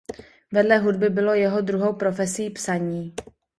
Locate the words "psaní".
2.49-3.13